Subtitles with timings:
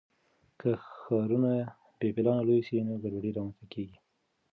[0.59, 0.69] که
[1.01, 1.51] ښارونه
[1.99, 3.97] بې پلانه لوی سي نو ګډوډي رامنځته کیږي.